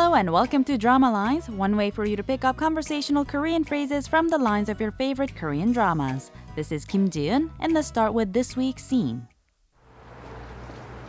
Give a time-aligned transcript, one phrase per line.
[0.00, 3.62] Hello and welcome to Drama Lines, one way for you to pick up conversational Korean
[3.62, 6.32] phrases from the lines of your favorite Korean dramas.
[6.56, 9.28] This is Kim Jiun, and let's start with this week's scene.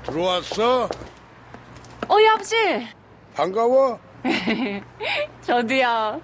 [0.03, 0.89] 들어왔어?
[2.07, 2.87] 어, 예, 아버지!
[3.33, 3.99] 반가워?
[5.41, 6.21] 저도요.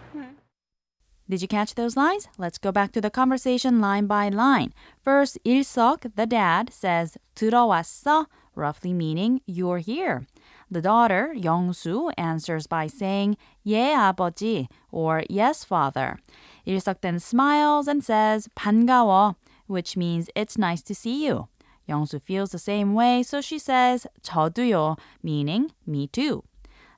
[1.29, 2.27] Did you catch those lines?
[2.37, 4.73] Let's go back to the conversation line by line.
[5.01, 10.27] First, 일석, the dad, says 들어왔어, roughly meaning you're here.
[10.69, 16.17] The daughter, 영수, answers by saying 예, 아버지, or yes, father.
[16.65, 19.35] 일석 then smiles and says 반가워,
[19.67, 21.47] which means it's nice to see you.
[21.87, 26.43] 영수 feels the same way, so she says 저도요, meaning me too.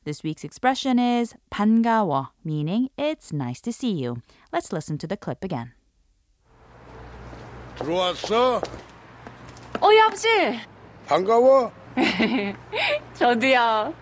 [0.05, 4.21] This week's expression is 반가워, meaning it's nice to see you.
[4.53, 5.73] Let's listen to the clip again.
[7.77, 8.61] 들어왔어?
[9.81, 10.59] 어, 예, 아버지!
[11.07, 11.71] 반가워?
[13.14, 13.92] 저도요.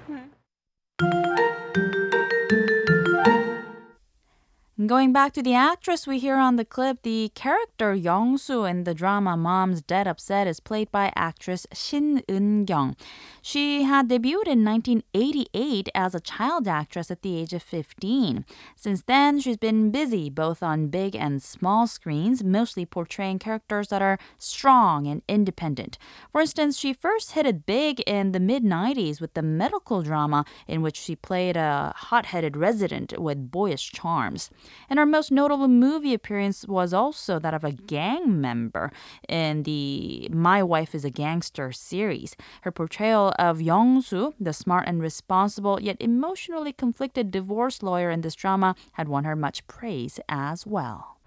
[4.88, 8.94] Going back to the actress we hear on the clip, the character Young-soo in the
[8.94, 12.96] drama Mom's Dead Upset is played by actress Shin Eun-kyung.
[13.42, 18.46] She had debuted in 1988 as a child actress at the age of 15.
[18.76, 24.00] Since then, she's been busy both on big and small screens, mostly portraying characters that
[24.00, 25.98] are strong and independent.
[26.32, 30.46] For instance, she first hit it big in the mid 90s with the medical drama
[30.66, 34.48] in which she played a hot headed resident with boyish charms.
[34.89, 38.91] And her most notable movie appearance was also that of a gang member
[39.27, 42.35] in the My Wife is a Gangster series.
[42.61, 48.35] Her portrayal of Young-soo, the smart and responsible yet emotionally conflicted divorce lawyer in this
[48.35, 51.17] drama, had won her much praise as well.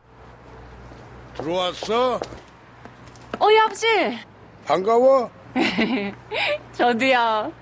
[1.36, 2.20] 들어왔어?
[3.38, 4.18] 어, 예, 아버지!
[4.64, 5.30] 반가워?
[6.72, 7.52] 저도요.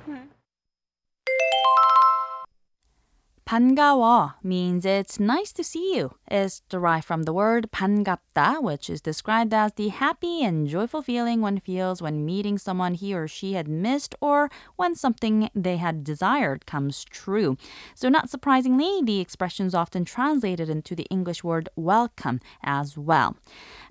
[3.48, 6.14] 반가워 means it's nice to see you.
[6.30, 11.42] It's derived from the word 반갑다, which is described as the happy and joyful feeling
[11.42, 16.04] one feels when meeting someone he or she had missed or when something they had
[16.04, 17.58] desired comes true.
[17.94, 23.36] So, not surprisingly, the expression is often translated into the English word welcome as well.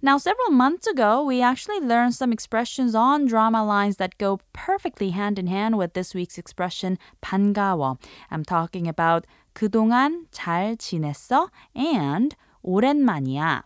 [0.01, 5.11] Now, several months ago, we actually learned some expressions on drama lines that go perfectly
[5.11, 7.99] hand in hand with this week's expression 반가워.
[8.31, 11.49] I'm talking about 그동안 잘 지냈어?
[11.75, 13.63] and 오랜만이야.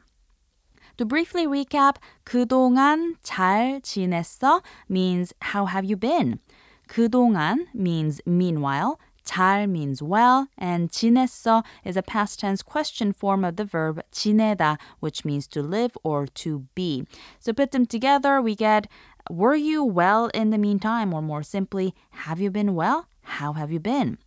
[0.97, 6.39] To briefly recap, 그동안 잘 지냈어 means how have you been?
[6.87, 13.57] 그동안 means meanwhile, 잘 means well, and 지냈어 is a past tense question form of
[13.57, 17.05] the verb 지내다, which means to live or to be.
[17.39, 18.87] So put them together, we get
[19.29, 21.93] were you well in the meantime, or more simply,
[22.25, 23.07] have you been well?
[23.37, 24.17] How have you been?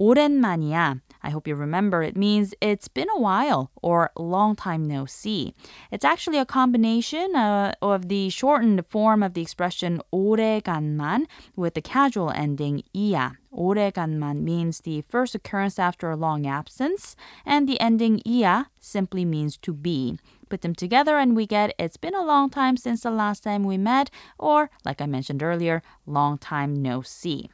[0.00, 1.00] 오랜만이야.
[1.22, 5.54] I hope you remember it means it's been a while or long time no see.
[5.90, 11.80] It's actually a combination uh, of the shortened form of the expression 오래간만 with the
[11.80, 13.36] casual ending 이야.
[13.54, 17.16] 오래간만 means the first occurrence after a long absence,
[17.46, 20.18] and the ending 이야 simply means to be.
[20.50, 23.64] Put them together and we get it's been a long time since the last time
[23.64, 27.48] we met, or, like I mentioned earlier, long time no see.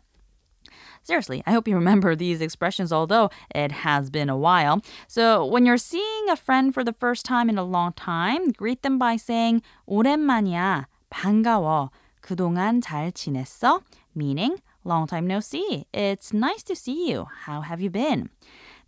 [1.05, 4.83] Seriously, I hope you remember these expressions, although it has been a while.
[5.09, 8.83] So, when you're seeing a friend for the first time in a long time, greet
[8.83, 11.91] them by saying, 오랜만이야, 반가워,
[12.23, 13.83] 그동안 잘 지냈어?
[14.15, 15.87] Meaning, long time no see.
[15.93, 17.27] It's nice to see you.
[17.47, 18.31] How have you been?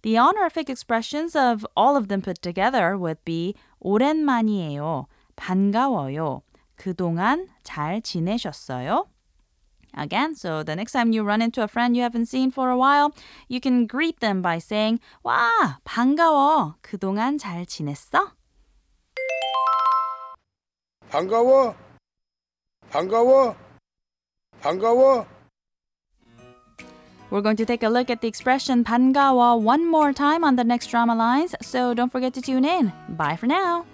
[0.03, 3.55] The honorific expressions of all of them put together would be
[3.85, 6.43] 오랜만이에요, 반가워요,
[6.77, 9.07] 그동안 잘 지내셨어요?
[9.97, 12.79] Again, so the next time you run into a friend you haven't seen for a
[12.79, 13.15] while,
[13.49, 16.77] you can greet them by saying, 와, 반가워.
[16.81, 18.33] 그동안 잘 지냈어?
[21.11, 21.75] 반가워?
[22.91, 23.55] 반가워?
[24.63, 25.27] 반가워?
[27.31, 30.65] We're going to take a look at the expression 반가워 one more time on the
[30.65, 32.93] next drama lines, so don't forget to tune in.
[33.11, 33.85] Bye for now.